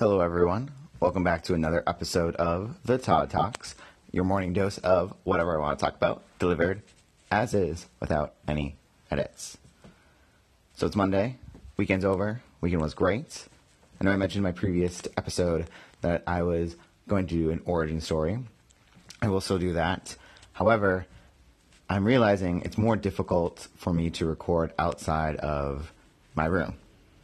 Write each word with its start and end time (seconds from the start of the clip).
Hello, 0.00 0.20
everyone. 0.20 0.70
Welcome 0.98 1.24
back 1.24 1.42
to 1.42 1.52
another 1.52 1.82
episode 1.86 2.34
of 2.36 2.74
The 2.84 2.96
Todd 2.96 3.28
Talks, 3.28 3.74
your 4.10 4.24
morning 4.24 4.54
dose 4.54 4.78
of 4.78 5.12
whatever 5.24 5.54
I 5.54 5.60
want 5.60 5.78
to 5.78 5.84
talk 5.84 5.94
about, 5.94 6.22
delivered 6.38 6.80
as 7.30 7.52
is 7.52 7.84
without 8.00 8.32
any 8.48 8.76
edits. 9.10 9.58
So 10.72 10.86
it's 10.86 10.96
Monday, 10.96 11.36
weekend's 11.76 12.06
over, 12.06 12.40
weekend 12.62 12.80
was 12.80 12.94
great. 12.94 13.46
I 14.00 14.04
know 14.04 14.10
I 14.10 14.16
mentioned 14.16 14.38
in 14.38 14.44
my 14.44 14.58
previous 14.58 15.02
episode 15.18 15.66
that 16.00 16.22
I 16.26 16.44
was 16.44 16.76
going 17.06 17.26
to 17.26 17.34
do 17.34 17.50
an 17.50 17.60
origin 17.66 18.00
story. 18.00 18.38
I 19.20 19.28
will 19.28 19.42
still 19.42 19.58
do 19.58 19.74
that. 19.74 20.16
However, 20.54 21.04
I'm 21.90 22.06
realizing 22.06 22.62
it's 22.62 22.78
more 22.78 22.96
difficult 22.96 23.68
for 23.76 23.92
me 23.92 24.08
to 24.12 24.24
record 24.24 24.72
outside 24.78 25.36
of 25.36 25.92
my 26.34 26.46
room. 26.46 26.78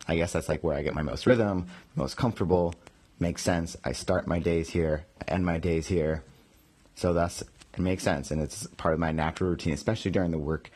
I 0.09 0.17
guess 0.17 0.33
that's 0.33 0.49
like 0.49 0.63
where 0.63 0.77
I 0.77 0.83
get 0.83 0.95
my 0.95 1.03
most 1.03 1.27
rhythm, 1.27 1.67
most 1.95 2.17
comfortable, 2.17 2.75
makes 3.19 3.43
sense. 3.43 3.77
I 3.85 3.93
start 3.93 4.27
my 4.27 4.39
days 4.39 4.69
here, 4.71 5.05
I 5.21 5.33
end 5.33 5.45
my 5.45 5.59
days 5.59 5.87
here. 5.87 6.23
So 6.95 7.13
that's 7.13 7.43
it 7.43 7.81
makes 7.81 8.03
sense 8.03 8.31
and 8.31 8.41
it's 8.41 8.67
part 8.79 8.95
of 8.95 9.01
my 9.01 9.13
natural 9.13 9.51
routine, 9.51 9.75
especially 9.75 10.11
during 10.11 10.31
the 10.31 10.39
work 10.39 10.71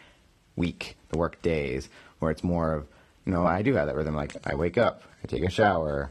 week, 0.56 0.96
the 1.08 1.18
work 1.18 1.40
days, 1.42 1.88
where 2.18 2.30
it's 2.30 2.44
more 2.44 2.74
of 2.74 2.86
you 3.26 3.32
know, 3.32 3.46
I 3.46 3.62
do 3.62 3.74
have 3.74 3.86
that 3.86 3.96
rhythm. 3.96 4.14
Like 4.14 4.36
I 4.46 4.54
wake 4.54 4.78
up, 4.78 5.02
I 5.22 5.26
take 5.26 5.44
a 5.44 5.50
shower, 5.50 6.10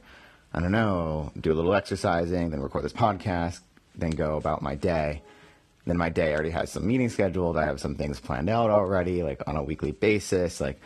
I 0.53 0.59
don't 0.59 0.71
know, 0.71 1.31
do 1.39 1.51
a 1.51 1.55
little 1.55 1.73
exercising, 1.73 2.49
then 2.49 2.61
record 2.61 2.83
this 2.83 2.93
podcast, 2.93 3.59
then 3.95 4.11
go 4.11 4.37
about 4.37 4.61
my 4.61 4.75
day. 4.75 5.21
Then 5.85 5.97
my 5.97 6.09
day 6.09 6.33
already 6.33 6.51
has 6.51 6.71
some 6.71 6.85
meetings 6.85 7.13
scheduled. 7.13 7.57
I 7.57 7.65
have 7.65 7.79
some 7.79 7.95
things 7.95 8.19
planned 8.19 8.49
out 8.49 8.69
already, 8.69 9.23
like 9.23 9.41
on 9.47 9.55
a 9.55 9.63
weekly 9.63 9.91
basis. 9.91 10.61
Like 10.61 10.79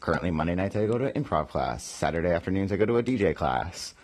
currently 0.00 0.30
Monday 0.30 0.54
nights 0.54 0.76
I 0.76 0.86
go 0.86 0.98
to 0.98 1.14
an 1.14 1.22
improv 1.22 1.48
class. 1.48 1.82
Saturday 1.82 2.30
afternoons 2.30 2.72
I 2.72 2.76
go 2.76 2.86
to 2.86 2.98
a 2.98 3.02
DJ 3.02 3.34
class. 3.34 3.94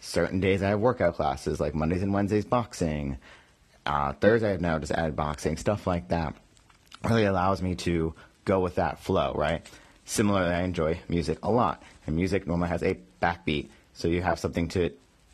Certain 0.00 0.40
days 0.40 0.62
I 0.62 0.70
have 0.70 0.80
workout 0.80 1.14
classes, 1.14 1.60
like 1.60 1.74
Mondays 1.74 2.02
and 2.02 2.12
Wednesdays 2.12 2.44
boxing. 2.44 3.18
Uh, 3.86 4.12
Thursday 4.12 4.52
I've 4.52 4.60
now 4.60 4.78
just 4.78 4.92
added 4.92 5.16
boxing, 5.16 5.56
stuff 5.56 5.86
like 5.86 6.08
that. 6.08 6.34
Really 7.04 7.24
allows 7.24 7.62
me 7.62 7.74
to 7.76 8.14
go 8.44 8.60
with 8.60 8.76
that 8.76 9.00
flow, 9.00 9.32
right? 9.34 9.66
Similarly, 10.04 10.54
I 10.54 10.62
enjoy 10.62 11.00
music 11.08 11.38
a 11.42 11.50
lot, 11.50 11.82
and 12.06 12.16
music 12.16 12.46
normally 12.46 12.68
has 12.68 12.82
a 12.82 12.98
backbeat, 13.20 13.68
so 13.92 14.08
you 14.08 14.22
have 14.22 14.38
something 14.38 14.68
to 14.68 14.90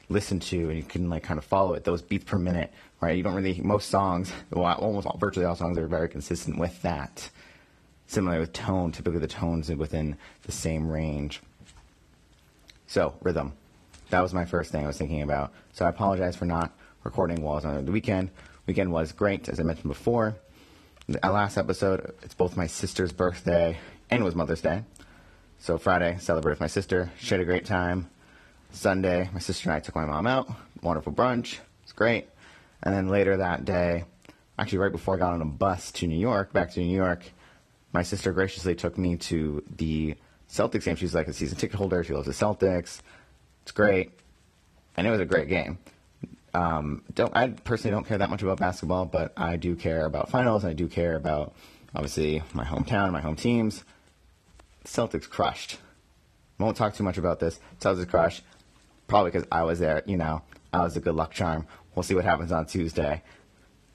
listen 0.08 0.40
to, 0.40 0.68
and 0.68 0.76
you 0.76 0.82
can 0.82 1.08
like 1.08 1.22
kind 1.22 1.38
of 1.38 1.44
follow 1.44 1.74
it. 1.74 1.84
Those 1.84 2.02
beats 2.02 2.24
per 2.24 2.38
minute, 2.38 2.72
right? 3.00 3.16
You 3.16 3.22
don't 3.22 3.34
really 3.34 3.60
most 3.62 3.88
songs, 3.88 4.32
well, 4.50 4.66
almost 4.74 5.06
all, 5.06 5.16
virtually 5.18 5.46
all 5.46 5.56
songs 5.56 5.78
are 5.78 5.86
very 5.86 6.08
consistent 6.08 6.58
with 6.58 6.80
that. 6.82 7.30
Similar 8.08 8.40
with 8.40 8.52
tone, 8.52 8.90
typically 8.90 9.20
the 9.20 9.28
tones 9.28 9.70
within 9.70 10.16
the 10.42 10.52
same 10.52 10.88
range. 10.88 11.40
So 12.86 13.14
rhythm, 13.22 13.52
that 14.08 14.22
was 14.22 14.32
my 14.32 14.46
first 14.46 14.72
thing 14.72 14.82
I 14.82 14.86
was 14.86 14.96
thinking 14.96 15.22
about. 15.22 15.52
So 15.72 15.84
I 15.84 15.90
apologize 15.90 16.34
for 16.34 16.46
not 16.46 16.72
recording 17.04 17.42
while 17.42 17.52
I 17.52 17.56
was 17.56 17.64
on 17.66 17.84
the 17.84 17.92
weekend. 17.92 18.30
Weekend 18.66 18.90
was 18.92 19.12
great, 19.12 19.48
as 19.48 19.60
I 19.60 19.62
mentioned 19.62 19.88
before. 19.88 20.36
The 21.06 21.18
last 21.22 21.58
episode, 21.58 22.14
it's 22.22 22.34
both 22.34 22.56
my 22.56 22.66
sister's 22.66 23.12
birthday 23.12 23.78
and 24.10 24.24
was 24.24 24.34
Mother's 24.34 24.62
Day. 24.62 24.84
So 25.58 25.76
Friday, 25.76 26.16
celebrated 26.18 26.54
with 26.54 26.60
my 26.60 26.66
sister. 26.66 27.12
She 27.18 27.30
had 27.30 27.40
a 27.40 27.44
great 27.44 27.66
time. 27.66 28.08
Sunday, 28.70 29.28
my 29.34 29.40
sister 29.40 29.68
and 29.68 29.76
I 29.76 29.80
took 29.80 29.94
my 29.94 30.06
mom 30.06 30.26
out. 30.26 30.50
Wonderful 30.82 31.12
brunch. 31.12 31.58
It's 31.82 31.92
great. 31.92 32.28
And 32.82 32.94
then 32.94 33.08
later 33.08 33.36
that 33.36 33.66
day, 33.66 34.04
actually 34.58 34.78
right 34.78 34.92
before 34.92 35.14
I 35.14 35.18
got 35.18 35.34
on 35.34 35.42
a 35.42 35.46
bus 35.46 35.92
to 35.92 36.06
New 36.06 36.18
York, 36.18 36.54
back 36.54 36.70
to 36.72 36.80
New 36.80 36.96
York, 36.96 37.22
my 37.92 38.02
sister 38.02 38.32
graciously 38.32 38.74
took 38.74 38.98
me 38.98 39.16
to 39.16 39.62
the 39.76 40.14
Celtics 40.50 40.84
game. 40.84 40.96
She's 40.96 41.14
like 41.14 41.28
a 41.28 41.32
season 41.32 41.58
ticket 41.58 41.76
holder. 41.76 42.02
She 42.04 42.12
loves 42.12 42.26
the 42.26 42.32
Celtics. 42.32 43.00
It's 43.62 43.72
great. 43.72 44.12
And 44.96 45.06
it 45.06 45.10
was 45.10 45.20
a 45.20 45.24
great 45.24 45.48
game. 45.48 45.78
Um, 46.54 47.02
don't 47.14 47.34
I 47.36 47.48
personally 47.48 47.94
don't 47.94 48.06
care 48.06 48.18
that 48.18 48.30
much 48.30 48.42
about 48.42 48.58
basketball, 48.58 49.04
but 49.04 49.32
I 49.36 49.56
do 49.56 49.76
care 49.76 50.06
about 50.06 50.30
finals 50.30 50.64
and 50.64 50.70
I 50.70 50.74
do 50.74 50.88
care 50.88 51.14
about 51.14 51.54
obviously 51.94 52.42
my 52.52 52.64
hometown, 52.64 53.12
my 53.12 53.20
home 53.20 53.36
teams. 53.36 53.84
Celtics 54.84 55.28
crushed. 55.28 55.78
Won't 56.58 56.76
talk 56.76 56.94
too 56.94 57.04
much 57.04 57.18
about 57.18 57.38
this. 57.38 57.60
Celtics 57.80 58.08
crushed. 58.08 58.42
Probably 59.06 59.30
because 59.30 59.46
I 59.52 59.62
was 59.62 59.78
there. 59.78 60.02
You 60.06 60.16
know, 60.16 60.42
I 60.72 60.82
was 60.82 60.96
a 60.96 61.00
good 61.00 61.14
luck 61.14 61.32
charm. 61.32 61.66
We'll 61.94 62.02
see 62.02 62.14
what 62.14 62.24
happens 62.24 62.52
on 62.52 62.66
Tuesday. 62.66 63.22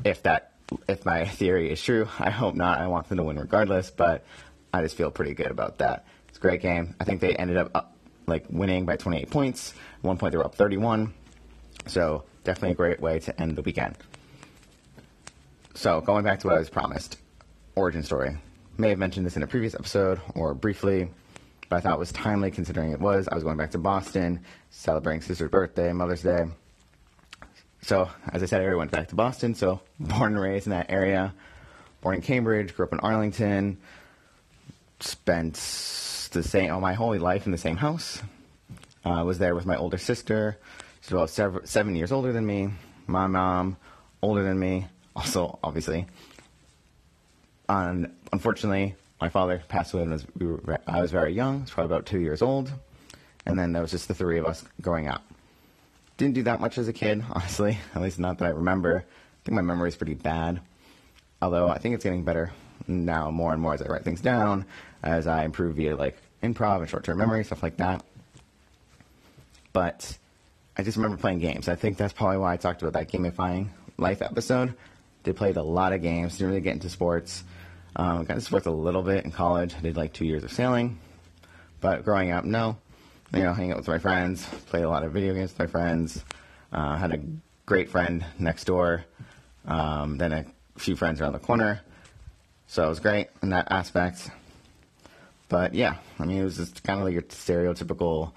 If 0.04 0.24
that, 0.24 0.53
if 0.88 1.06
my 1.06 1.26
theory 1.26 1.72
is 1.72 1.82
true, 1.82 2.08
I 2.20 2.30
hope 2.30 2.56
not. 2.56 2.80
I 2.80 2.88
want 2.88 3.10
them 3.10 3.18
to 3.18 3.24
win 3.24 3.38
regardless, 3.38 3.92
but 3.92 4.26
I 4.74 4.82
just 4.82 4.96
feel 4.96 5.12
pretty 5.12 5.34
good 5.34 5.52
about 5.52 5.78
that. 5.80 6.06
It's 6.30 6.38
a 6.38 6.42
great 6.42 6.62
game. 6.62 6.96
I 7.00 7.04
think 7.04 7.22
they 7.22 7.36
ended 7.36 7.58
up, 7.58 7.72
up 7.76 7.96
like 8.26 8.46
winning 8.50 8.86
by 8.86 8.96
28 8.96 9.30
points. 9.30 9.74
At 9.98 10.04
one 10.04 10.18
point 10.18 10.32
they 10.32 10.38
were 10.38 10.46
up 10.46 10.56
31. 10.56 11.14
So 11.88 12.24
definitely 12.44 12.72
a 12.72 12.76
great 12.76 13.00
way 13.00 13.20
to 13.20 13.42
end 13.42 13.56
the 13.56 13.62
weekend. 13.62 13.98
So 15.76 16.02
going 16.02 16.24
back 16.24 16.40
to 16.40 16.48
what 16.48 16.56
I 16.56 16.60
was 16.60 16.70
promised, 16.70 17.18
origin 17.76 18.04
story 18.04 18.38
may 18.78 18.90
have 18.90 19.00
mentioned 19.00 19.26
this 19.26 19.36
in 19.36 19.44
a 19.44 19.48
previous 19.48 19.76
episode 19.76 20.20
or 20.36 20.54
briefly, 20.54 21.10
but 21.70 21.78
I 21.78 21.80
thought 21.80 21.94
it 21.94 22.00
was 22.00 22.12
timely 22.12 22.52
considering 22.52 22.92
it 22.92 23.00
was. 23.00 23.28
I 23.28 23.36
was 23.36 23.44
going 23.44 23.58
back 23.58 23.72
to 23.72 23.78
Boston, 23.78 24.40
celebrating 24.70 25.22
sister's 25.22 25.50
birthday, 25.50 25.92
Mother's 25.94 26.24
Day. 26.24 26.46
So, 27.84 28.10
as 28.32 28.42
I 28.42 28.46
said, 28.48 28.62
I 28.62 28.76
went 28.76 28.92
back 28.92 29.10
to 29.10 29.16
Boston, 29.16 29.56
so 29.56 29.82
born 30.00 30.34
and 30.34 30.42
raised 30.42 30.68
in 30.68 30.72
that 30.72 30.90
area. 30.90 31.34
Born 32.02 32.16
in 32.16 32.22
Cambridge, 32.22 32.76
grew 32.76 32.86
up 32.86 32.94
in 32.94 33.00
Arlington, 33.00 33.78
spent 35.00 35.54
the 35.54 36.44
same 36.44 36.72
all 36.72 36.82
my 36.82 36.94
whole 36.94 37.16
life 37.18 37.46
in 37.46 37.52
the 37.52 37.58
same 37.58 37.78
house. 37.78 38.22
I 39.06 39.22
uh, 39.22 39.24
was 39.24 39.38
there 39.38 39.54
with 39.54 39.66
my 39.66 39.76
older 39.76 39.98
sister. 39.98 40.58
She's 41.02 41.12
about 41.12 41.30
seven, 41.30 41.66
seven 41.66 41.96
years 41.96 42.12
older 42.12 42.32
than 42.34 42.46
me. 42.46 42.70
My 43.06 43.28
mom, 43.28 43.78
older 44.22 44.44
than 44.44 44.58
me, 44.58 44.88
also 45.16 45.60
obviously 45.64 46.08
and 47.70 48.14
unfortunately, 48.32 48.96
my 49.22 49.30
father 49.30 49.62
passed 49.68 49.94
away 49.94 50.04
when 50.04 50.12
I 50.12 50.16
was, 50.16 50.26
we 50.38 50.48
were, 50.48 50.80
I 50.88 51.02
was 51.02 51.12
very 51.12 51.34
young. 51.34 51.60
I 51.60 51.62
was 51.62 51.72
probably 51.72 51.96
about 51.96 52.06
two 52.06 52.20
years 52.20 52.42
old. 52.42 52.72
And 53.46 53.58
then 53.58 53.74
there 53.74 53.82
was 53.82 53.92
just 53.92 54.08
the 54.08 54.14
three 54.14 54.38
of 54.38 54.46
us 54.46 54.64
growing 54.82 55.08
up. 55.08 55.24
Didn't 56.18 56.36
do 56.36 56.44
that 56.44 56.62
much 56.62 56.78
as 56.78 56.88
a 56.88 56.94
kid, 56.94 57.24
honestly. 57.32 57.78
At 57.96 58.02
least 58.02 58.20
not 58.20 58.38
that 58.40 58.46
I 58.46 58.50
remember. 58.50 58.98
I 58.98 59.46
think 59.46 59.56
my 59.56 59.62
memory 59.62 59.90
is 59.90 59.96
pretty 59.96 60.14
bad. 60.14 60.62
Although 61.42 61.68
I 61.68 61.78
think 61.78 61.96
it's 61.96 62.04
getting 62.04 62.24
better 62.24 62.52
now 62.88 63.32
more 63.32 63.52
and 63.52 63.62
more 63.62 63.74
as 63.74 63.82
I 63.82 63.88
write 63.88 64.04
things 64.04 64.22
down, 64.22 64.66
as 65.02 65.28
I 65.28 65.44
improve 65.44 65.76
via 65.76 65.96
like 65.96 66.18
improv 66.42 66.80
and 66.80 66.90
short 66.90 67.04
term 67.04 67.18
memory, 67.18 67.44
stuff 67.44 67.64
like 67.64 67.78
that. 67.78 68.04
But 69.74 70.18
I 70.78 70.84
just 70.84 70.98
remember 70.98 71.18
playing 71.18 71.40
games. 71.40 71.68
I 71.68 71.76
think 71.76 71.98
that's 71.98 72.14
probably 72.14 72.38
why 72.38 72.54
I 72.54 72.58
talked 72.58 72.82
about 72.82 72.94
that 72.94 73.12
gamifying 73.12 73.70
life 73.98 74.22
episode. 74.22 74.74
They 75.24 75.34
played 75.34 75.58
a 75.58 75.64
lot 75.64 75.94
of 75.94 76.02
games, 76.02 76.34
didn't 76.38 76.50
really 76.50 76.62
get 76.62 76.74
into 76.74 76.90
sports. 76.90 77.44
Um, 77.96 78.26
got 78.26 78.32
into 78.36 78.42
sports 78.42 78.66
a 78.66 78.72
little 78.72 79.04
bit 79.04 79.24
in 79.24 79.32
college. 79.32 79.74
I 79.76 79.82
did 79.82 79.96
like 79.96 80.14
two 80.14 80.26
years 80.26 80.44
of 80.44 80.52
sailing. 80.52 81.00
But 81.80 82.04
growing 82.04 82.32
up, 82.32 82.46
no. 82.46 82.78
You 83.34 83.42
know, 83.42 83.54
hang 83.54 83.72
out 83.72 83.78
with 83.78 83.88
my 83.88 83.98
friends, 83.98 84.46
play 84.68 84.84
a 84.84 84.90
lot 84.90 85.04
of 85.04 85.12
video 85.12 85.34
games 85.34 85.50
with 85.52 85.60
my 85.60 85.66
friends. 85.66 86.24
Uh, 86.72 86.96
had 86.98 87.12
a 87.16 87.20
great 87.66 87.90
friend 87.90 88.24
next 88.38 88.66
door. 88.66 89.06
Um, 89.66 90.20
then 90.20 90.32
a 90.32 90.46
few 90.78 90.96
friends 90.96 91.20
around 91.20 91.34
the 91.34 91.40
corner. 91.40 91.82
So 92.68 92.86
it 92.86 92.90
was 92.90 93.00
great 93.00 93.30
in 93.42 93.50
that 93.50 93.72
aspect. 93.72 94.30
But 95.50 95.74
yeah, 95.74 95.96
I 96.20 96.26
mean, 96.26 96.42
it 96.42 96.44
was 96.44 96.58
just 96.58 96.84
kind 96.84 97.00
of 97.00 97.06
like 97.06 97.14
your 97.14 97.24
stereotypical 97.24 98.34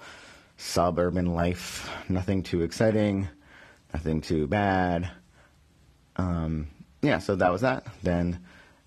suburban 0.57 1.35
life. 1.35 1.87
Nothing 2.09 2.41
too 2.41 2.63
exciting, 2.63 3.27
nothing 3.93 4.21
too 4.21 4.47
bad. 4.47 5.11
Um, 6.15 6.69
yeah, 7.03 7.19
so 7.19 7.35
that 7.35 7.51
was 7.51 7.61
that. 7.61 7.85
Then 8.01 8.39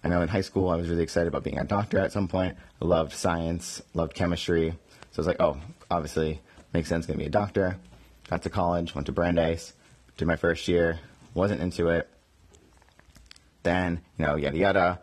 I 0.02 0.08
know 0.08 0.22
in 0.22 0.28
high 0.28 0.40
school 0.40 0.70
I 0.70 0.76
was 0.76 0.88
really 0.88 1.02
excited 1.02 1.28
about 1.28 1.44
being 1.44 1.58
a 1.58 1.64
doctor 1.64 1.98
at 1.98 2.12
some 2.12 2.28
point. 2.28 2.56
I 2.80 2.84
loved 2.84 3.12
science, 3.12 3.82
loved 3.94 4.14
chemistry. 4.14 4.70
So 4.70 5.16
I 5.16 5.20
was 5.20 5.26
like, 5.26 5.40
oh, 5.40 5.58
obviously 5.90 6.40
makes 6.72 6.88
sense, 6.88 7.06
gonna 7.06 7.18
be 7.18 7.26
a 7.26 7.30
doctor. 7.30 7.76
Got 8.28 8.42
to 8.42 8.50
college, 8.50 8.94
went 8.94 9.06
to 9.06 9.12
Brandeis, 9.12 9.72
did 10.16 10.26
my 10.26 10.36
first 10.36 10.68
year, 10.68 11.00
wasn't 11.34 11.60
into 11.60 11.88
it. 11.88 12.08
Then, 13.62 14.00
you 14.18 14.24
know, 14.24 14.36
yada 14.36 14.56
yada, 14.56 15.00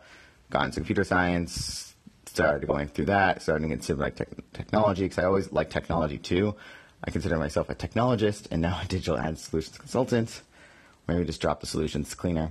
got 0.50 0.64
into 0.64 0.80
computer 0.80 1.04
science, 1.04 1.94
started 2.26 2.66
going 2.66 2.88
through 2.88 3.06
that, 3.06 3.42
starting 3.42 3.70
into 3.70 3.94
like 3.94 4.16
te- 4.16 4.24
technology, 4.52 5.02
because 5.02 5.18
I 5.18 5.26
always 5.26 5.52
liked 5.52 5.72
technology 5.72 6.18
too. 6.18 6.56
I 7.04 7.10
consider 7.10 7.38
myself 7.38 7.70
a 7.70 7.76
technologist 7.76 8.48
and 8.50 8.62
now 8.62 8.80
a 8.82 8.86
digital 8.86 9.16
ad 9.16 9.38
solutions 9.38 9.78
consultant. 9.78 10.42
Maybe 11.06 11.24
just 11.24 11.40
drop 11.40 11.60
the 11.60 11.66
solutions 11.66 12.14
cleaner 12.14 12.50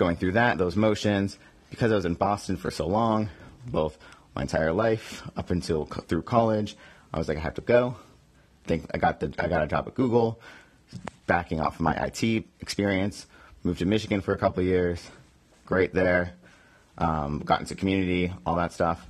going 0.00 0.16
through 0.16 0.32
that, 0.32 0.56
those 0.56 0.76
motions, 0.76 1.38
because 1.68 1.92
I 1.92 1.94
was 1.94 2.06
in 2.06 2.14
Boston 2.14 2.56
for 2.56 2.70
so 2.70 2.86
long, 2.86 3.28
both 3.66 3.98
my 4.34 4.40
entire 4.42 4.72
life 4.72 5.22
up 5.36 5.50
until 5.50 5.84
through 5.84 6.22
college, 6.22 6.74
I 7.12 7.18
was 7.18 7.28
like, 7.28 7.36
I 7.36 7.40
have 7.40 7.54
to 7.54 7.60
go. 7.60 7.96
Think 8.64 8.86
I 8.94 8.98
got 8.98 9.20
the 9.20 9.34
I 9.38 9.46
got 9.46 9.62
a 9.62 9.66
job 9.66 9.86
at 9.86 9.94
Google, 9.94 10.40
backing 11.26 11.60
off 11.60 11.74
of 11.74 11.80
my 11.82 11.92
IT 11.92 12.44
experience. 12.60 13.26
Moved 13.62 13.80
to 13.80 13.84
Michigan 13.84 14.22
for 14.22 14.32
a 14.32 14.38
couple 14.38 14.62
years, 14.62 15.06
great 15.66 15.92
there. 15.92 16.32
Um, 16.96 17.40
got 17.40 17.60
into 17.60 17.74
community, 17.74 18.32
all 18.46 18.56
that 18.56 18.72
stuff. 18.72 19.06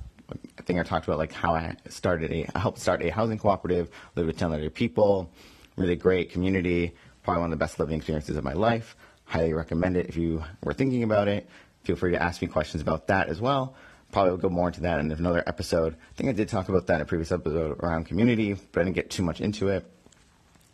I 0.59 0.61
think 0.63 0.77
I 0.77 0.83
talked 0.83 1.07
about 1.07 1.19
like 1.19 1.31
how 1.31 1.55
I 1.55 1.77
started 1.87 2.31
a, 2.31 2.49
I 2.53 2.59
helped 2.59 2.79
start 2.79 3.01
a 3.01 3.09
housing 3.09 3.37
cooperative, 3.37 3.89
lived 4.15 4.27
with 4.27 4.37
10 4.37 4.51
other 4.51 4.69
people, 4.69 5.29
really 5.77 5.95
great 5.95 6.31
community, 6.31 6.93
probably 7.23 7.41
one 7.41 7.53
of 7.53 7.57
the 7.57 7.63
best 7.63 7.79
living 7.79 7.95
experiences 7.95 8.35
of 8.35 8.43
my 8.43 8.53
life. 8.53 8.97
Highly 9.31 9.53
recommend 9.53 9.95
it 9.95 10.09
if 10.09 10.17
you 10.17 10.43
were 10.61 10.73
thinking 10.73 11.03
about 11.03 11.29
it. 11.29 11.47
Feel 11.85 11.95
free 11.95 12.11
to 12.11 12.21
ask 12.21 12.41
me 12.41 12.49
questions 12.49 12.81
about 12.81 13.07
that 13.07 13.29
as 13.29 13.39
well. 13.39 13.75
Probably 14.11 14.31
will 14.31 14.37
go 14.37 14.49
more 14.49 14.67
into 14.67 14.81
that 14.81 14.99
in 14.99 15.09
another 15.09 15.41
episode. 15.47 15.93
I 15.93 16.13
think 16.17 16.27
I 16.27 16.33
did 16.33 16.49
talk 16.49 16.67
about 16.67 16.87
that 16.87 16.95
in 16.95 17.01
a 17.03 17.05
previous 17.05 17.31
episode 17.31 17.81
around 17.81 18.07
community, 18.07 18.57
but 18.73 18.81
I 18.81 18.83
didn't 18.83 18.95
get 18.95 19.09
too 19.09 19.23
much 19.23 19.39
into 19.39 19.69
it. 19.69 19.89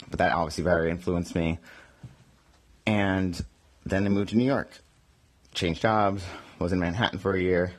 But 0.10 0.18
that 0.18 0.32
obviously 0.32 0.64
very 0.64 0.90
influenced 0.90 1.36
me. 1.36 1.60
And 2.88 3.40
then 3.86 4.08
I 4.08 4.10
moved 4.10 4.32
to 4.32 4.38
New 4.38 4.44
York, 4.44 4.72
changed 5.54 5.84
jobs, 5.84 6.24
was 6.58 6.74
in 6.74 6.80
Manhattan 6.80 7.20
for 7.20 7.36
a 7.36 7.40
year, 7.40 7.74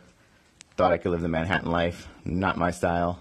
thought 0.76 0.92
I 0.92 0.98
could 0.98 1.10
live 1.10 1.22
the 1.22 1.28
Manhattan 1.28 1.72
life. 1.72 2.06
Not 2.24 2.56
my 2.56 2.70
style. 2.70 3.18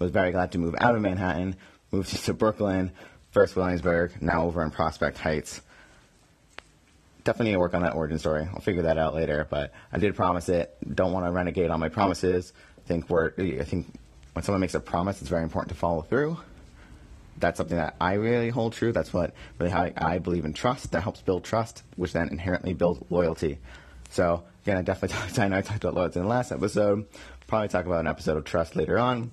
Was 0.00 0.10
very 0.10 0.32
glad 0.32 0.50
to 0.52 0.58
move 0.58 0.74
out 0.80 0.96
of 0.96 1.02
Manhattan, 1.02 1.54
moved 1.92 2.08
to 2.24 2.34
Brooklyn, 2.34 2.90
first 3.30 3.54
Williamsburg, 3.54 4.20
now 4.20 4.42
over 4.42 4.60
in 4.60 4.72
Prospect 4.72 5.18
Heights 5.18 5.60
definitely 7.26 7.50
need 7.50 7.56
to 7.56 7.60
work 7.60 7.74
on 7.74 7.82
that 7.82 7.94
origin 7.94 8.18
story. 8.18 8.48
I'll 8.54 8.60
figure 8.60 8.82
that 8.82 8.98
out 8.98 9.14
later, 9.14 9.46
but 9.50 9.72
I 9.92 9.98
did 9.98 10.14
promise 10.14 10.48
it. 10.48 10.76
Don't 10.94 11.12
want 11.12 11.26
to 11.26 11.32
renegade 11.32 11.70
on 11.70 11.80
my 11.80 11.88
promises. 11.88 12.52
I 12.78 12.88
think 12.88 13.10
we're, 13.10 13.32
I 13.36 13.64
think 13.64 13.92
when 14.32 14.44
someone 14.44 14.60
makes 14.60 14.74
a 14.74 14.80
promise, 14.80 15.20
it's 15.20 15.28
very 15.28 15.42
important 15.42 15.70
to 15.70 15.74
follow 15.74 16.02
through. 16.02 16.38
That's 17.38 17.58
something 17.58 17.76
that 17.76 17.96
I 18.00 18.14
really 18.14 18.48
hold 18.48 18.74
true. 18.74 18.92
That's 18.92 19.12
what 19.12 19.34
really 19.58 19.72
how 19.72 19.90
I 19.96 20.18
believe 20.18 20.44
in 20.44 20.54
trust. 20.54 20.92
That 20.92 21.02
helps 21.02 21.20
build 21.20 21.44
trust, 21.44 21.82
which 21.96 22.12
then 22.12 22.28
inherently 22.28 22.72
builds 22.72 23.00
loyalty. 23.10 23.58
So 24.10 24.44
again, 24.62 24.78
I 24.78 24.82
definitely 24.82 25.16
I 25.42 25.48
know 25.48 25.58
I 25.58 25.62
talked 25.62 25.82
about 25.82 25.94
loyalty 25.94 26.20
in 26.20 26.24
the 26.24 26.30
last 26.30 26.52
episode. 26.52 27.06
Probably 27.48 27.68
talk 27.68 27.86
about 27.86 28.00
an 28.00 28.06
episode 28.06 28.36
of 28.36 28.44
trust 28.44 28.76
later 28.76 28.98
on. 28.98 29.32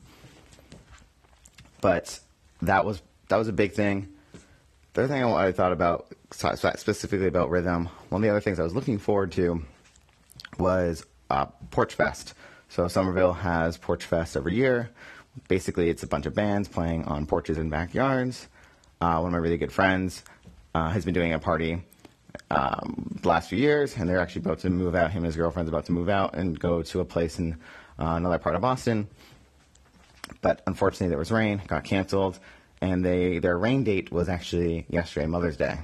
But 1.80 2.20
that 2.64 2.86
was 2.86 3.02
that 3.30 3.38
was 3.38 3.48
a 3.48 3.54
big 3.54 3.74
thing. 3.74 4.13
The 4.94 5.06
other 5.06 5.14
thing 5.14 5.24
I, 5.24 5.52
thought 5.52 5.72
about 5.72 6.14
specifically 6.30 7.26
about 7.26 7.50
rhythm, 7.50 7.90
one 8.10 8.22
of 8.22 8.24
the 8.24 8.30
other 8.30 8.40
things 8.40 8.60
I 8.60 8.64
was 8.64 8.76
looking 8.76 9.00
forward 9.00 9.32
to 9.32 9.64
was 10.60 11.04
uh, 11.32 11.46
Porch 11.72 11.96
Fest. 11.96 12.36
So 12.70 12.88
Somerville 12.88 13.34
has 13.34 13.76
Porch 13.76 14.06
Fest 14.06 14.38
every 14.38 14.54
year. 14.54 14.92
Basically, 15.48 15.90
it's 15.90 16.04
a 16.04 16.08
bunch 16.08 16.28
of 16.28 16.36
bands 16.36 16.68
playing 16.68 17.06
on 17.06 17.26
porches 17.26 17.58
and 17.58 17.72
backyards. 17.72 18.48
Uh, 19.02 19.18
one 19.18 19.30
of 19.30 19.32
my 19.32 19.40
really 19.40 19.58
good 19.58 19.72
friends 19.72 20.24
uh, 20.76 20.92
has 20.92 21.06
been 21.06 21.16
doing 21.16 21.34
a 21.34 21.40
party 21.40 21.82
um, 22.52 23.18
the 23.20 23.28
last 23.28 23.50
few 23.50 23.58
years, 23.58 23.98
and 23.98 24.08
they're 24.08 24.20
actually 24.20 24.44
about 24.44 24.60
to 24.60 24.70
move 24.70 24.94
out. 24.94 25.10
Him 25.10 25.24
and 25.24 25.26
his 25.26 25.36
girlfriend's 25.36 25.70
about 25.70 25.86
to 25.86 25.92
move 25.92 26.08
out 26.08 26.36
and 26.36 26.60
go 26.60 26.84
to 26.84 27.00
a 27.00 27.06
place 27.06 27.40
in 27.40 27.54
uh, 27.98 28.14
another 28.14 28.38
part 28.38 28.54
of 28.54 28.62
Boston. 28.62 29.08
But 30.42 30.62
unfortunately, 30.68 31.08
there 31.08 31.18
was 31.18 31.32
rain, 31.32 31.64
got 31.66 31.84
canceled, 31.84 32.38
and 32.84 33.04
they 33.04 33.40
their 33.40 33.58
rain 33.58 33.86
date 33.86 34.12
was 34.12 34.28
actually 34.28 34.86
yesterday, 34.90 35.26
Mother's 35.26 35.56
Day. 35.56 35.78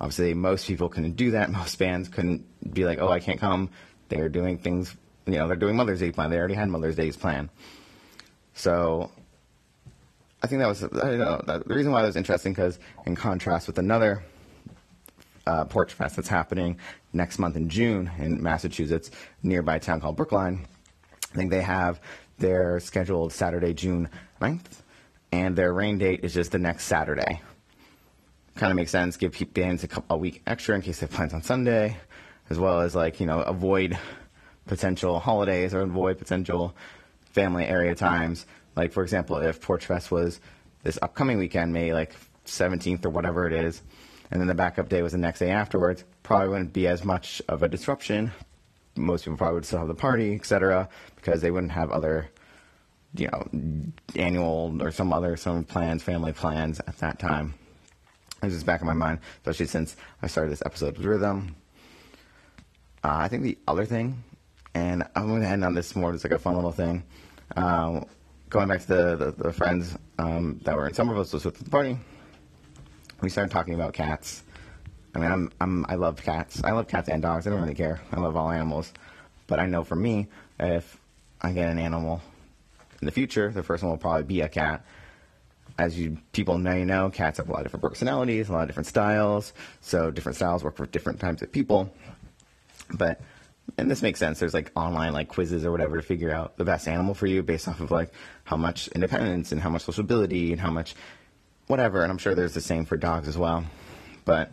Obviously, 0.00 0.34
most 0.34 0.66
people 0.66 0.88
couldn't 0.88 1.12
do 1.12 1.30
that. 1.30 1.50
Most 1.60 1.78
bands 1.78 2.08
couldn't 2.08 2.44
be 2.74 2.84
like, 2.84 2.98
"Oh, 3.00 3.08
I 3.08 3.20
can't 3.20 3.38
come." 3.38 3.70
They're 4.08 4.28
doing 4.28 4.58
things, 4.58 4.94
you 5.26 5.34
know, 5.34 5.46
they're 5.46 5.56
doing 5.56 5.76
Mother's 5.76 6.00
Day 6.00 6.10
plan. 6.12 6.30
They 6.30 6.38
already 6.38 6.54
had 6.54 6.68
Mother's 6.68 6.96
Day's 6.96 7.16
plan. 7.16 7.50
So, 8.54 9.10
I 10.42 10.46
think 10.46 10.60
that 10.60 10.68
was 10.68 10.82
know, 10.82 11.42
the 11.44 11.62
reason 11.66 11.92
why 11.92 12.02
it 12.02 12.06
was 12.06 12.16
interesting 12.16 12.52
because, 12.52 12.78
in 13.04 13.14
contrast 13.16 13.66
with 13.66 13.78
another 13.78 14.22
uh, 15.46 15.64
Porch 15.64 15.92
Fest 15.92 16.16
that's 16.16 16.28
happening 16.28 16.78
next 17.12 17.38
month 17.38 17.56
in 17.56 17.68
June 17.68 18.10
in 18.18 18.42
Massachusetts, 18.42 19.10
nearby 19.42 19.78
town 19.78 20.00
called 20.00 20.16
Brookline, 20.16 20.66
I 21.32 21.36
think 21.36 21.50
they 21.50 21.62
have 21.62 22.00
their 22.38 22.80
scheduled 22.80 23.32
Saturday, 23.32 23.72
June 23.72 24.08
9th 24.40 24.82
and 25.32 25.56
their 25.56 25.72
rain 25.72 25.98
date 25.98 26.24
is 26.24 26.34
just 26.34 26.52
the 26.52 26.58
next 26.58 26.84
Saturday. 26.84 27.40
Kind 28.54 28.70
of 28.70 28.76
makes 28.76 28.90
sense. 28.90 29.16
Give 29.16 29.34
bands 29.52 29.84
a, 29.84 29.88
couple, 29.88 30.16
a 30.16 30.18
week 30.18 30.42
extra 30.46 30.74
in 30.74 30.82
case 30.82 31.00
they 31.00 31.06
plans 31.06 31.34
on 31.34 31.42
Sunday, 31.42 31.96
as 32.48 32.58
well 32.58 32.80
as 32.80 32.94
like 32.94 33.20
you 33.20 33.26
know 33.26 33.40
avoid 33.40 33.98
potential 34.66 35.20
holidays 35.20 35.74
or 35.74 35.80
avoid 35.80 36.18
potential 36.18 36.74
family 37.32 37.66
area 37.66 37.94
times. 37.94 38.46
Like 38.74 38.92
for 38.92 39.02
example, 39.02 39.36
if 39.36 39.60
Porch 39.60 39.86
Fest 39.86 40.10
was 40.10 40.40
this 40.82 40.98
upcoming 41.02 41.38
weekend, 41.38 41.72
May 41.72 41.92
like 41.92 42.14
17th 42.46 43.04
or 43.04 43.10
whatever 43.10 43.46
it 43.46 43.52
is, 43.52 43.82
and 44.30 44.40
then 44.40 44.48
the 44.48 44.54
backup 44.54 44.88
day 44.88 45.02
was 45.02 45.12
the 45.12 45.18
next 45.18 45.40
day 45.40 45.50
afterwards, 45.50 46.04
probably 46.22 46.48
wouldn't 46.48 46.72
be 46.72 46.86
as 46.86 47.04
much 47.04 47.42
of 47.48 47.62
a 47.62 47.68
disruption. 47.68 48.32
Most 48.96 49.24
people 49.24 49.36
probably 49.36 49.56
would 49.56 49.66
still 49.66 49.80
have 49.80 49.88
the 49.88 49.94
party, 49.94 50.34
etc., 50.34 50.88
because 51.16 51.42
they 51.42 51.50
wouldn't 51.50 51.72
have 51.72 51.90
other 51.90 52.30
you 53.16 53.28
know, 53.28 53.92
annual 54.14 54.76
or 54.80 54.90
some 54.90 55.12
other 55.12 55.36
some 55.36 55.64
plans, 55.64 56.02
family 56.02 56.32
plans 56.32 56.80
at 56.80 56.98
that 56.98 57.18
time. 57.18 57.54
It's 58.42 58.54
just 58.54 58.66
back 58.66 58.80
in 58.80 58.86
my 58.86 58.92
mind, 58.92 59.20
especially 59.38 59.66
since 59.66 59.96
I 60.22 60.26
started 60.26 60.52
this 60.52 60.62
episode 60.64 60.98
with 60.98 61.06
Rhythm. 61.06 61.56
Uh, 63.02 63.16
I 63.16 63.28
think 63.28 63.42
the 63.42 63.58
other 63.66 63.84
thing, 63.84 64.22
and 64.74 65.04
I'm 65.14 65.28
going 65.28 65.42
to 65.42 65.48
end 65.48 65.64
on 65.64 65.74
this 65.74 65.96
more 65.96 66.12
just 66.12 66.24
like 66.24 66.32
a 66.32 66.38
fun 66.38 66.54
little 66.54 66.72
thing. 66.72 67.02
Um, 67.56 68.06
going 68.50 68.68
back 68.68 68.80
to 68.82 68.86
the, 68.86 69.16
the, 69.16 69.30
the 69.44 69.52
friends 69.52 69.96
um, 70.18 70.60
that 70.64 70.76
were 70.76 70.88
in 70.88 70.94
Somerville, 70.94 71.24
so 71.24 71.38
with 71.38 71.58
the 71.58 71.70
party, 71.70 71.98
we 73.20 73.30
started 73.30 73.50
talking 73.50 73.74
about 73.74 73.94
cats. 73.94 74.42
I 75.14 75.18
mean, 75.18 75.30
I'm, 75.32 75.50
I'm, 75.60 75.86
I 75.88 75.94
love 75.94 76.22
cats. 76.22 76.62
I 76.62 76.72
love 76.72 76.88
cats 76.88 77.08
and 77.08 77.22
dogs. 77.22 77.46
I 77.46 77.50
don't 77.50 77.62
really 77.62 77.74
care. 77.74 78.00
I 78.12 78.20
love 78.20 78.36
all 78.36 78.50
animals. 78.50 78.92
But 79.46 79.60
I 79.60 79.66
know 79.66 79.82
for 79.82 79.96
me, 79.96 80.26
if 80.60 80.98
I 81.40 81.52
get 81.52 81.70
an 81.70 81.78
animal 81.78 82.20
in 83.00 83.06
the 83.06 83.12
future, 83.12 83.50
the 83.50 83.62
first 83.62 83.82
one 83.82 83.90
will 83.90 83.98
probably 83.98 84.24
be 84.24 84.40
a 84.40 84.48
cat. 84.48 84.84
As 85.78 85.98
you 85.98 86.18
people 86.32 86.58
you 86.58 86.86
know, 86.86 87.10
cats 87.10 87.36
have 87.36 87.48
a 87.48 87.52
lot 87.52 87.60
of 87.60 87.66
different 87.66 87.82
personalities, 87.82 88.48
a 88.48 88.52
lot 88.52 88.62
of 88.62 88.68
different 88.68 88.86
styles. 88.86 89.52
So 89.82 90.10
different 90.10 90.36
styles 90.36 90.64
work 90.64 90.76
for 90.76 90.86
different 90.86 91.20
types 91.20 91.42
of 91.42 91.52
people. 91.52 91.92
But 92.90 93.20
and 93.76 93.90
this 93.90 94.00
makes 94.00 94.18
sense. 94.18 94.38
There's 94.38 94.54
like 94.54 94.70
online 94.74 95.12
like 95.12 95.28
quizzes 95.28 95.64
or 95.64 95.70
whatever 95.70 95.96
to 95.96 96.02
figure 96.02 96.30
out 96.30 96.56
the 96.56 96.64
best 96.64 96.88
animal 96.88 97.14
for 97.14 97.26
you 97.26 97.42
based 97.42 97.68
off 97.68 97.80
of 97.80 97.90
like 97.90 98.12
how 98.44 98.56
much 98.56 98.88
independence 98.88 99.52
and 99.52 99.60
how 99.60 99.68
much 99.68 99.82
sociability 99.82 100.52
and 100.52 100.60
how 100.60 100.70
much 100.70 100.94
whatever. 101.66 102.02
And 102.02 102.10
I'm 102.10 102.18
sure 102.18 102.34
there's 102.34 102.54
the 102.54 102.60
same 102.60 102.84
for 102.84 102.96
dogs 102.96 103.28
as 103.28 103.36
well. 103.36 103.64
But 104.24 104.52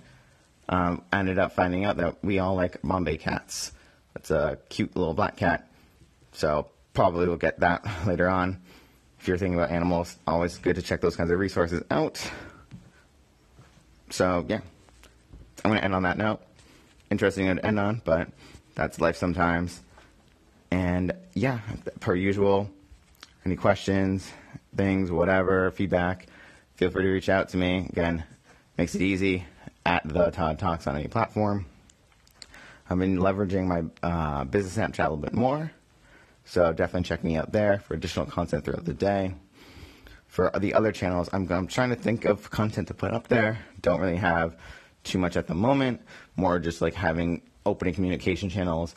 um, 0.67 1.03
I 1.11 1.19
ended 1.19 1.39
up 1.39 1.53
finding 1.53 1.85
out 1.85 1.97
that 1.97 2.23
we 2.23 2.39
all 2.39 2.55
like 2.55 2.81
Bombay 2.81 3.17
cats. 3.17 3.71
It's 4.15 4.31
a 4.31 4.57
cute 4.69 4.95
little 4.95 5.13
black 5.13 5.37
cat. 5.37 5.69
So 6.33 6.67
probably 6.93 7.27
will 7.27 7.37
get 7.37 7.59
that 7.59 7.85
later 8.07 8.29
on. 8.29 8.61
If 9.19 9.27
you're 9.27 9.37
thinking 9.37 9.55
about 9.57 9.71
animals, 9.71 10.17
always 10.27 10.57
good 10.57 10.75
to 10.75 10.81
check 10.81 11.01
those 11.01 11.15
kinds 11.15 11.31
of 11.31 11.39
resources 11.39 11.83
out. 11.89 12.19
So, 14.09 14.45
yeah, 14.47 14.59
I'm 15.63 15.71
going 15.71 15.79
to 15.79 15.83
end 15.83 15.95
on 15.95 16.03
that 16.03 16.17
note. 16.17 16.41
Interesting 17.09 17.55
to 17.55 17.65
end 17.65 17.79
on, 17.79 18.01
but 18.03 18.27
that's 18.75 18.99
life 18.99 19.15
sometimes. 19.15 19.81
And 20.71 21.13
yeah, 21.33 21.59
per 21.99 22.15
usual, 22.15 22.69
any 23.45 23.55
questions, 23.55 24.29
things, 24.75 25.11
whatever, 25.11 25.71
feedback, 25.71 26.27
feel 26.75 26.89
free 26.89 27.03
to 27.03 27.09
reach 27.09 27.29
out 27.29 27.49
to 27.49 27.57
me. 27.57 27.87
Again, 27.89 28.23
makes 28.77 28.95
it 28.95 29.01
easy 29.01 29.45
at 29.85 30.01
the 30.07 30.31
Todd 30.31 30.59
Talks 30.59 30.87
on 30.87 30.95
any 30.95 31.07
platform. 31.07 31.65
I've 32.89 32.99
been 32.99 33.17
leveraging 33.17 33.67
my 33.67 33.83
uh, 34.07 34.43
business 34.45 34.75
Snapchat 34.75 34.99
a 34.99 35.09
little 35.09 35.17
bit 35.17 35.33
more. 35.33 35.71
So 36.45 36.73
definitely 36.73 37.07
check 37.07 37.23
me 37.23 37.37
out 37.37 37.51
there 37.51 37.79
for 37.79 37.93
additional 37.93 38.25
content 38.25 38.65
throughout 38.65 38.85
the 38.85 38.93
day. 38.93 39.33
For 40.27 40.51
the 40.57 40.73
other 40.73 40.91
channels, 40.91 41.29
I'm, 41.31 41.49
I'm 41.51 41.67
trying 41.67 41.89
to 41.89 41.95
think 41.95 42.25
of 42.25 42.49
content 42.49 42.87
to 42.87 42.93
put 42.93 43.11
up 43.11 43.27
there. 43.27 43.59
Don't 43.81 44.01
really 44.01 44.17
have 44.17 44.57
too 45.03 45.19
much 45.19 45.37
at 45.37 45.47
the 45.47 45.53
moment. 45.53 46.01
More 46.35 46.59
just 46.59 46.81
like 46.81 46.95
having 46.95 47.41
opening 47.65 47.93
communication 47.93 48.49
channels 48.49 48.95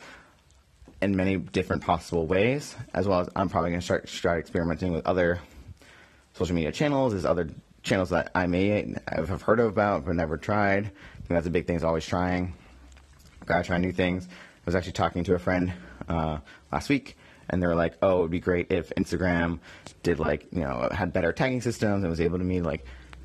in 1.02 1.14
many 1.14 1.36
different 1.36 1.82
possible 1.82 2.26
ways, 2.26 2.74
as 2.94 3.06
well 3.06 3.20
as 3.20 3.28
I'm 3.36 3.48
probably 3.48 3.70
going 3.70 3.80
to 3.80 3.84
start 3.84 4.08
start 4.08 4.40
experimenting 4.40 4.92
with 4.92 5.06
other 5.06 5.40
social 6.32 6.54
media 6.54 6.72
channels. 6.72 7.12
There's 7.12 7.26
other 7.26 7.50
channels 7.82 8.10
that 8.10 8.30
I 8.34 8.46
may 8.46 8.94
have 9.08 9.42
heard 9.42 9.60
about 9.60 10.06
but 10.06 10.14
never 10.14 10.36
tried. 10.38 10.90
That's 11.28 11.46
a 11.46 11.50
big 11.50 11.66
thing. 11.66 11.76
Is 11.76 11.84
always 11.84 12.06
trying. 12.06 12.54
Gotta 13.44 13.62
try 13.62 13.78
new 13.78 13.92
things. 13.92 14.26
I 14.26 14.62
was 14.64 14.74
actually 14.74 14.92
talking 14.92 15.22
to 15.24 15.34
a 15.34 15.38
friend 15.38 15.72
uh, 16.08 16.38
last 16.72 16.88
week 16.88 17.16
and 17.50 17.62
they 17.62 17.66
were 17.66 17.74
like, 17.74 17.94
"Oh, 18.02 18.20
it'd 18.20 18.30
be 18.30 18.40
great 18.40 18.70
if 18.70 18.90
Instagram 18.96 19.60
did 20.02 20.18
like 20.18 20.46
you 20.52 20.60
know 20.60 20.88
had 20.92 21.12
better 21.12 21.32
tagging 21.32 21.60
systems 21.60 22.02
and 22.02 22.10
was 22.10 22.20
able 22.20 22.38
to 22.38 22.44
me 22.44 22.60
like 22.60 22.84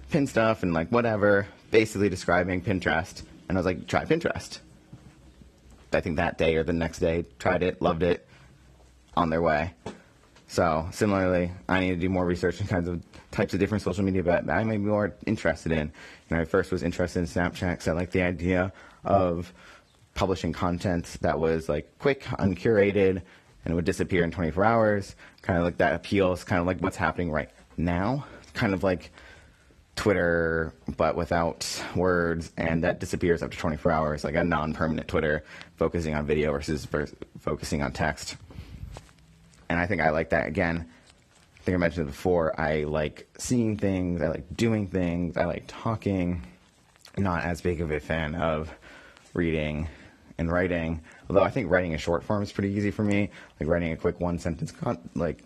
pin 0.09 0.27
stuff 0.27 0.63
and 0.63 0.73
like 0.73 0.89
whatever." 0.89 1.47
Basically 1.71 2.09
describing 2.09 2.61
Pinterest, 2.61 3.23
and 3.47 3.57
I 3.57 3.59
was 3.59 3.65
like, 3.65 3.87
"Try 3.87 4.05
Pinterest." 4.05 4.59
I 5.93 5.99
think 5.99 6.17
that 6.17 6.37
day 6.37 6.55
or 6.55 6.63
the 6.63 6.73
next 6.73 6.99
day, 6.99 7.25
tried 7.37 7.63
it, 7.63 7.81
loved 7.81 8.03
it, 8.03 8.25
on 9.15 9.29
their 9.29 9.41
way. 9.41 9.73
So 10.47 10.87
similarly, 10.91 11.51
I 11.69 11.79
need 11.79 11.89
to 11.91 11.95
do 11.95 12.09
more 12.09 12.25
research 12.25 12.59
in 12.59 12.67
kinds 12.67 12.87
of 12.89 13.01
types 13.31 13.53
of 13.53 13.59
different 13.59 13.83
social 13.83 14.03
media 14.03 14.23
that 14.23 14.49
I 14.49 14.63
may 14.63 14.77
be 14.77 14.83
more 14.83 15.15
interested 15.25 15.71
in. 15.71 15.91
Know, 16.29 16.39
I 16.39 16.45
first 16.45 16.71
was 16.71 16.83
interested 16.83 17.19
in 17.19 17.25
Snapchat 17.25 17.71
because 17.71 17.87
I 17.87 17.93
like 17.93 18.11
the 18.11 18.21
idea 18.21 18.73
of 19.05 19.53
publishing 20.13 20.51
content 20.51 21.17
that 21.21 21.39
was 21.39 21.69
like 21.69 21.97
quick, 21.99 22.25
uncurated, 22.37 23.21
and 23.63 23.71
it 23.71 23.75
would 23.75 23.85
disappear 23.85 24.23
in 24.23 24.31
24 24.31 24.63
hours. 24.63 25.15
Kind 25.41 25.59
of 25.59 25.65
like 25.65 25.77
that 25.77 25.95
appeals, 25.95 26.43
kind 26.43 26.59
of 26.59 26.67
like 26.67 26.79
what's 26.79 26.97
happening 26.97 27.31
right 27.31 27.49
now. 27.77 28.25
Kind 28.53 28.73
of 28.73 28.83
like 28.83 29.11
Twitter, 29.95 30.73
but 30.97 31.15
without 31.15 31.83
words, 31.95 32.51
and 32.57 32.83
that 32.83 32.99
disappears 32.99 33.43
after 33.43 33.57
24 33.57 33.91
hours, 33.91 34.23
like 34.23 34.35
a 34.35 34.43
non 34.43 34.73
permanent 34.73 35.07
Twitter 35.07 35.43
focusing 35.75 36.15
on 36.15 36.25
video 36.25 36.51
versus, 36.51 36.87
focusing 37.39 37.83
on 37.83 37.91
text. 37.91 38.35
And 39.69 39.79
I 39.79 39.85
think 39.85 40.01
I 40.01 40.09
like 40.09 40.31
that 40.31 40.47
again. 40.47 40.89
I 41.59 41.63
think 41.63 41.75
I 41.75 41.77
mentioned 41.77 42.07
it 42.07 42.11
before. 42.11 42.59
I 42.59 42.85
like 42.85 43.29
seeing 43.37 43.77
things, 43.77 44.21
I 44.21 44.29
like 44.29 44.55
doing 44.55 44.87
things, 44.87 45.37
I 45.37 45.45
like 45.45 45.65
talking. 45.67 46.43
Not 47.17 47.43
as 47.43 47.61
big 47.61 47.81
of 47.81 47.91
a 47.91 47.99
fan 47.99 48.35
of 48.35 48.73
reading 49.33 49.87
and 50.41 50.51
writing. 50.51 50.99
Although 51.29 51.43
I 51.43 51.49
think 51.49 51.71
writing 51.71 51.93
a 51.93 51.97
short 51.97 52.23
form 52.23 52.43
is 52.43 52.51
pretty 52.51 52.71
easy 52.73 52.91
for 52.91 53.03
me. 53.03 53.29
Like 53.59 53.69
writing 53.69 53.93
a 53.93 53.97
quick 53.97 54.19
one 54.19 54.37
sentence 54.39 54.71
con- 54.71 55.09
like 55.15 55.43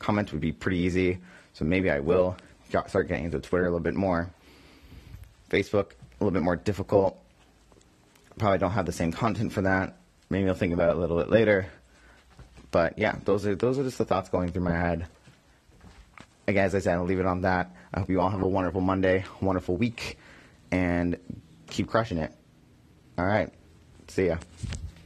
comment 0.00 0.32
would 0.32 0.40
be 0.40 0.50
pretty 0.50 0.78
easy. 0.78 1.18
So 1.52 1.64
maybe 1.64 1.90
I 1.90 2.00
will 2.00 2.36
start 2.68 3.08
getting 3.08 3.26
into 3.26 3.38
Twitter 3.38 3.64
a 3.64 3.68
little 3.68 3.80
bit 3.80 3.94
more. 3.94 4.30
Facebook, 5.50 5.92
a 5.92 6.24
little 6.24 6.32
bit 6.32 6.42
more 6.42 6.56
difficult. 6.56 7.22
Probably 8.38 8.58
don't 8.58 8.72
have 8.72 8.86
the 8.86 8.92
same 8.92 9.12
content 9.12 9.52
for 9.52 9.62
that. 9.62 9.96
Maybe 10.30 10.48
I'll 10.48 10.54
think 10.54 10.72
about 10.72 10.90
it 10.90 10.96
a 10.96 10.98
little 10.98 11.16
bit 11.16 11.30
later. 11.30 11.66
But 12.70 12.98
yeah, 12.98 13.16
those 13.24 13.46
are 13.46 13.54
those 13.54 13.78
are 13.78 13.84
just 13.84 13.98
the 13.98 14.04
thoughts 14.04 14.28
going 14.28 14.50
through 14.52 14.64
my 14.64 14.76
head. 14.76 15.06
Again, 16.46 16.64
as 16.64 16.74
I 16.74 16.78
said, 16.80 16.94
I'll 16.94 17.04
leave 17.04 17.20
it 17.20 17.26
on 17.26 17.42
that. 17.42 17.74
I 17.92 18.00
hope 18.00 18.10
you 18.10 18.20
all 18.20 18.30
have 18.30 18.42
a 18.42 18.48
wonderful 18.48 18.80
Monday, 18.80 19.24
wonderful 19.40 19.76
week, 19.76 20.18
and 20.70 21.16
keep 21.68 21.88
crushing 21.88 22.18
it. 22.18 22.32
All 23.18 23.26
right. 23.26 23.52
See 24.08 24.26
ya. 24.26 24.38